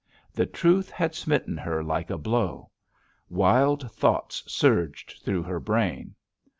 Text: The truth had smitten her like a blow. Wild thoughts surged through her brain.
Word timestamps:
The 0.33 0.47
truth 0.47 0.89
had 0.89 1.13
smitten 1.13 1.57
her 1.57 1.83
like 1.83 2.09
a 2.09 2.17
blow. 2.17 2.71
Wild 3.29 3.91
thoughts 3.91 4.41
surged 4.51 5.21
through 5.23 5.43
her 5.43 5.59
brain. 5.59 6.15